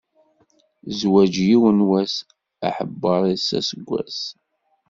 Zzwaǧ 0.91 1.33
yiwen 1.47 1.79
wass, 1.89 2.15
aḥebbeṛ-is 2.67 3.47
aseggas. 3.59 4.19